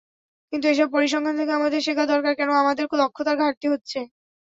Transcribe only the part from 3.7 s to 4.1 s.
হচ্ছে।